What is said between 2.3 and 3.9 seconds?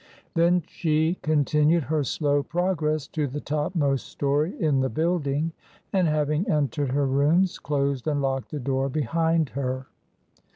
progress to the top